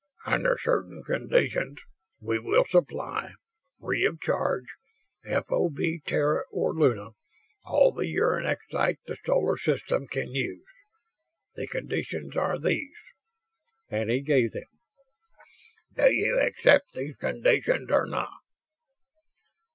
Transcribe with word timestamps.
Under 0.25 0.57
certain 0.63 1.03
conditions 1.03 1.77
we 2.19 2.39
will 2.39 2.65
supply, 2.67 3.33
free 3.79 4.03
of 4.03 4.19
charge, 4.19 4.65
FOB 5.23 5.77
Terra 6.07 6.41
or 6.49 6.73
Luna, 6.73 7.09
all 7.65 7.91
the 7.91 8.07
uranexite 8.07 8.97
the 9.05 9.15
Solar 9.23 9.59
System 9.59 10.07
can 10.07 10.33
use. 10.33 10.65
The 11.53 11.67
conditions 11.67 12.35
are 12.35 12.57
these," 12.57 12.97
and 13.91 14.09
he 14.09 14.21
gave 14.21 14.53
them. 14.53 14.69
"Do 15.95 16.11
you 16.11 16.39
accept 16.39 16.93
these 16.93 17.15
conditions 17.17 17.91
or 17.91 18.07
not?" 18.07 18.33